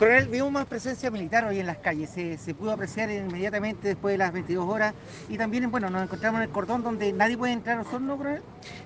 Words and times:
Coronel, 0.00 0.28
vimos 0.28 0.50
más 0.50 0.64
presencia 0.64 1.10
militar 1.10 1.44
hoy 1.44 1.58
en 1.58 1.66
las 1.66 1.76
calles, 1.76 2.08
se, 2.08 2.54
pudo 2.54 2.70
apreciar 2.70 3.10
inmediatamente 3.10 3.86
después 3.86 4.14
de 4.14 4.16
las 4.16 4.32
22 4.32 4.66
horas 4.66 4.94
y 5.28 5.36
también, 5.36 5.70
bueno, 5.70 5.90
nos 5.90 6.02
encontramos 6.04 6.38
en 6.38 6.44
el 6.44 6.48
cordón 6.48 6.82
donde 6.82 7.12
nadie 7.12 7.36
puede 7.36 7.52
entrar 7.52 7.76
a 7.76 7.82
Osorno, 7.82 8.16
Coronel. 8.16 8.40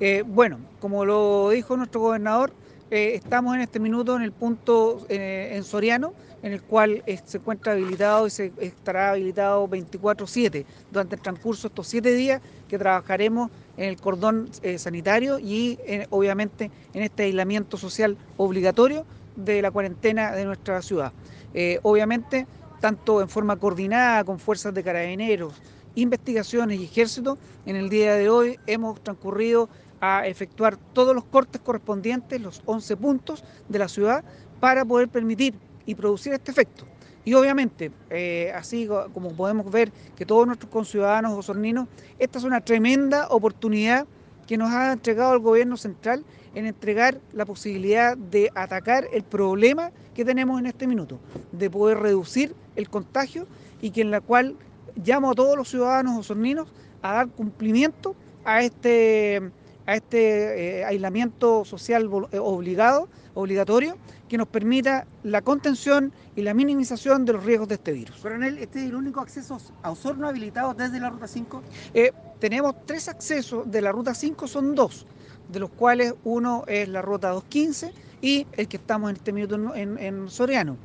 Eh, 0.00 0.24
bueno, 0.26 0.58
como 0.80 1.04
lo 1.04 1.50
dijo 1.50 1.76
nuestro 1.76 2.00
gobernador, 2.00 2.52
eh, 2.90 3.12
estamos 3.14 3.54
en 3.54 3.60
este 3.60 3.78
minuto 3.78 4.16
en 4.16 4.22
el 4.22 4.32
punto 4.32 5.06
eh, 5.08 5.52
en 5.52 5.62
Soriano, 5.62 6.12
en 6.42 6.52
el 6.52 6.62
cual 6.62 7.04
se 7.24 7.38
encuentra 7.38 7.74
habilitado 7.74 8.26
y 8.26 8.30
se 8.30 8.52
estará 8.58 9.10
habilitado 9.10 9.68
24/7 9.68 10.66
durante 10.90 11.14
el 11.14 11.22
transcurso 11.22 11.68
de 11.68 11.72
estos 11.72 11.86
siete 11.86 12.14
días 12.16 12.42
que 12.66 12.78
trabajaremos 12.78 13.52
en 13.76 13.90
el 13.90 13.96
cordón 13.96 14.50
sanitario 14.76 15.38
y 15.38 15.78
obviamente 16.10 16.72
en 16.94 17.04
este 17.04 17.22
aislamiento 17.24 17.76
social 17.76 18.16
obligatorio 18.36 19.06
de 19.36 19.62
la 19.62 19.70
cuarentena 19.70 20.32
de 20.32 20.44
nuestra 20.44 20.82
ciudad. 20.82 21.12
Eh, 21.54 21.78
obviamente, 21.82 22.46
tanto 22.80 23.20
en 23.20 23.28
forma 23.28 23.56
coordinada 23.56 24.24
con 24.24 24.38
fuerzas 24.38 24.74
de 24.74 24.82
carabineros, 24.82 25.54
investigaciones 25.94 26.80
y 26.80 26.84
ejército, 26.84 27.38
en 27.64 27.76
el 27.76 27.88
día 27.88 28.14
de 28.14 28.28
hoy 28.28 28.58
hemos 28.66 29.02
transcurrido 29.02 29.68
a 30.00 30.26
efectuar 30.26 30.76
todos 30.92 31.14
los 31.14 31.24
cortes 31.24 31.60
correspondientes, 31.60 32.40
los 32.40 32.62
11 32.66 32.96
puntos 32.96 33.44
de 33.68 33.78
la 33.78 33.88
ciudad, 33.88 34.24
para 34.60 34.84
poder 34.84 35.08
permitir 35.08 35.54
y 35.86 35.94
producir 35.94 36.32
este 36.32 36.50
efecto. 36.50 36.84
Y 37.24 37.34
obviamente, 37.34 37.90
eh, 38.10 38.52
así 38.54 38.88
como 39.12 39.32
podemos 39.32 39.70
ver 39.70 39.90
que 40.14 40.24
todos 40.24 40.46
nuestros 40.46 40.70
conciudadanos 40.70 41.32
osorninos, 41.36 41.88
esta 42.18 42.38
es 42.38 42.44
una 42.44 42.60
tremenda 42.60 43.26
oportunidad 43.28 44.06
que 44.46 44.56
nos 44.56 44.70
ha 44.72 44.92
entregado 44.92 45.34
el 45.34 45.40
gobierno 45.40 45.76
central 45.76 46.24
en 46.54 46.66
entregar 46.66 47.20
la 47.32 47.44
posibilidad 47.44 48.16
de 48.16 48.50
atacar 48.54 49.06
el 49.12 49.22
problema 49.22 49.90
que 50.14 50.24
tenemos 50.24 50.58
en 50.58 50.66
este 50.66 50.86
minuto, 50.86 51.18
de 51.52 51.68
poder 51.68 51.98
reducir 51.98 52.54
el 52.76 52.88
contagio 52.88 53.46
y 53.82 53.90
que 53.90 54.00
en 54.00 54.10
la 54.10 54.20
cual 54.20 54.56
llamo 55.04 55.30
a 55.30 55.34
todos 55.34 55.56
los 55.56 55.68
ciudadanos 55.68 56.18
osorninos 56.18 56.68
a 57.02 57.12
dar 57.12 57.28
cumplimiento 57.28 58.16
a 58.44 58.62
este, 58.62 59.50
a 59.86 59.96
este 59.96 60.80
eh, 60.80 60.84
aislamiento 60.84 61.64
social 61.64 62.10
eh, 62.32 62.38
obligado, 62.38 63.08
obligatorio, 63.34 63.96
que 64.28 64.36
nos 64.36 64.48
permita 64.48 65.06
la 65.22 65.42
contención 65.42 66.12
y 66.34 66.42
la 66.42 66.54
minimización 66.54 67.24
de 67.24 67.34
los 67.34 67.44
riesgos 67.44 67.68
de 67.68 67.76
este 67.76 67.92
virus. 67.92 68.16
Coronel, 68.16 68.58
¿este 68.58 68.80
es 68.80 68.86
el 68.86 68.94
único 68.94 69.20
acceso 69.20 69.58
a 69.82 69.90
Osorno 69.90 70.28
habilitado 70.28 70.74
desde 70.74 70.98
la 70.98 71.10
Ruta 71.10 71.28
5? 71.28 71.62
Eh, 71.94 72.12
tenemos 72.40 72.74
tres 72.84 73.08
accesos 73.08 73.70
de 73.70 73.80
la 73.80 73.92
Ruta 73.92 74.14
5, 74.14 74.46
son 74.48 74.74
dos, 74.74 75.06
de 75.48 75.60
los 75.60 75.70
cuales 75.70 76.14
uno 76.24 76.64
es 76.66 76.88
la 76.88 77.02
Ruta 77.02 77.30
215 77.30 77.92
y 78.20 78.46
el 78.52 78.68
que 78.68 78.76
estamos 78.76 79.10
en 79.10 79.16
este 79.16 79.32
minuto 79.32 79.74
en, 79.74 80.28
Soriano. 80.28 80.76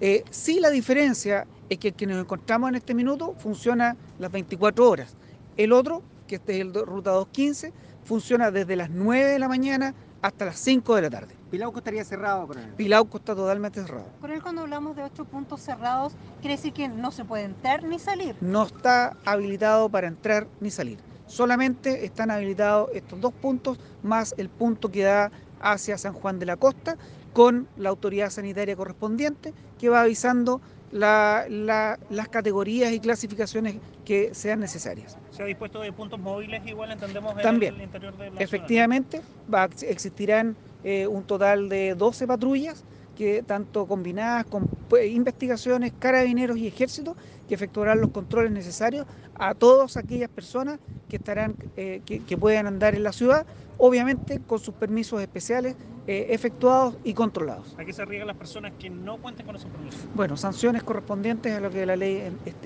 Eh, 0.00 0.24
sí 0.30 0.60
la 0.60 0.70
diferencia 0.70 1.46
es 1.68 1.78
que 1.78 1.88
el 1.88 1.94
que 1.94 2.06
nos 2.06 2.18
encontramos 2.18 2.68
en 2.70 2.76
este 2.76 2.94
minuto 2.94 3.34
funciona 3.38 3.96
las 4.18 4.30
24 4.30 4.88
horas. 4.88 5.16
El 5.56 5.72
otro, 5.72 6.02
que 6.26 6.36
este 6.36 6.56
es 6.56 6.60
el 6.60 6.74
Ruta 6.74 7.10
215, 7.10 7.72
funciona 8.10 8.50
desde 8.50 8.74
las 8.74 8.90
9 8.90 9.24
de 9.24 9.38
la 9.38 9.46
mañana 9.46 9.94
hasta 10.20 10.44
las 10.44 10.58
5 10.58 10.96
de 10.96 11.02
la 11.02 11.10
tarde. 11.10 11.36
Pilauco 11.48 11.78
estaría 11.78 12.04
cerrado, 12.04 12.44
coronel. 12.44 12.70
Pilauco 12.70 13.18
está 13.18 13.36
totalmente 13.36 13.80
cerrado. 13.80 14.06
Coronel, 14.20 14.42
cuando 14.42 14.62
hablamos 14.62 14.96
de 14.96 15.04
ocho 15.04 15.24
puntos 15.26 15.60
cerrados, 15.60 16.14
¿quiere 16.40 16.56
decir 16.56 16.72
que 16.72 16.88
no 16.88 17.12
se 17.12 17.24
puede 17.24 17.44
entrar 17.44 17.84
ni 17.84 18.00
salir? 18.00 18.34
No 18.40 18.64
está 18.64 19.16
habilitado 19.24 19.88
para 19.88 20.08
entrar 20.08 20.48
ni 20.58 20.72
salir. 20.72 20.98
Solamente 21.28 22.04
están 22.04 22.32
habilitados 22.32 22.90
estos 22.94 23.20
dos 23.20 23.32
puntos 23.32 23.78
más 24.02 24.34
el 24.38 24.48
punto 24.48 24.90
que 24.90 25.04
da 25.04 25.30
hacia 25.60 25.96
San 25.96 26.12
Juan 26.12 26.40
de 26.40 26.46
la 26.46 26.56
Costa 26.56 26.96
con 27.32 27.68
la 27.76 27.90
autoridad 27.90 28.30
sanitaria 28.30 28.74
correspondiente 28.74 29.54
que 29.78 29.88
va 29.88 30.00
avisando 30.00 30.60
las 30.92 32.28
categorías 32.30 32.92
y 32.92 33.00
clasificaciones 33.00 33.76
que 34.04 34.34
sean 34.34 34.60
necesarias. 34.60 35.16
¿Se 35.30 35.42
ha 35.42 35.46
dispuesto 35.46 35.80
de 35.80 35.92
puntos 35.92 36.18
móviles 36.18 36.66
igual 36.66 36.90
entendemos 36.90 37.36
en 37.36 37.42
También, 37.42 37.74
el 37.74 37.82
interior 37.82 38.16
de 38.16 38.30
la 38.30 38.40
Efectivamente, 38.40 39.20
va, 39.52 39.68
existirán 39.82 40.56
eh, 40.82 41.06
un 41.06 41.24
total 41.24 41.68
de 41.68 41.94
12 41.94 42.26
patrullas 42.26 42.84
que 43.20 43.42
tanto 43.42 43.84
combinadas 43.84 44.46
con 44.46 44.66
pues, 44.88 45.10
investigaciones, 45.10 45.92
carabineros 45.98 46.56
y 46.56 46.66
ejército, 46.66 47.14
que 47.46 47.54
efectuarán 47.54 48.00
los 48.00 48.08
controles 48.12 48.50
necesarios 48.50 49.06
a 49.34 49.52
todas 49.52 49.98
aquellas 49.98 50.30
personas 50.30 50.78
que 51.06 51.16
estarán, 51.16 51.54
eh, 51.76 52.00
que, 52.06 52.38
puedan 52.38 52.66
andar 52.66 52.94
en 52.94 53.02
la 53.02 53.12
ciudad, 53.12 53.44
obviamente 53.76 54.40
con 54.46 54.58
sus 54.58 54.72
permisos 54.72 55.20
especiales 55.20 55.76
eh, 56.06 56.28
efectuados 56.30 56.96
y 57.04 57.12
controlados. 57.12 57.74
¿A 57.76 57.84
qué 57.84 57.92
se 57.92 58.00
arriesgan 58.00 58.28
las 58.28 58.38
personas 58.38 58.72
que 58.78 58.88
no 58.88 59.18
cuenten 59.18 59.44
con 59.44 59.54
esos 59.54 59.68
permisos? 59.68 60.00
Bueno, 60.14 60.38
sanciones 60.38 60.82
correspondientes 60.82 61.52
a 61.52 61.60
lo 61.60 61.68
que 61.68 61.84
la 61.84 61.96
ley 61.96 62.22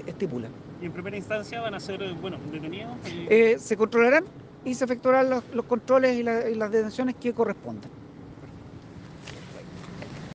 estipula. 0.07 0.47
¿Y 0.81 0.87
en 0.87 0.93
primera 0.93 1.17
instancia 1.17 1.63
van 1.63 1.75
a 1.75 1.81
ser, 1.81 2.01
bueno, 2.21 2.39
detenidos? 2.53 2.93
se 3.61 3.77
controlarán 3.77 4.23
y 4.65 4.75
se 4.75 4.85
efectuarán 4.85 5.31
los, 5.31 5.65
controles 5.67 6.17
y 6.17 6.23
las 6.23 6.71
detenciones 6.71 7.17
que 7.17 7.33
correspondan. 7.33 8.04